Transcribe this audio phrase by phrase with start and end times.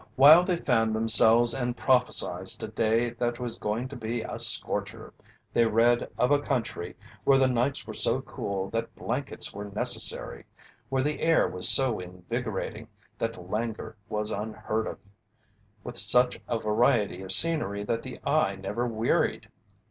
[0.15, 5.13] While they fanned themselves and prophesied a day that was going to be a "scorcher"
[5.53, 10.45] they read of a country where the nights were so cool that blankets were necessary,
[10.89, 12.87] where the air was so invigorating
[13.19, 14.97] that langour was unheard of,
[15.83, 19.49] with such a variety of scenery that the eye never wearied.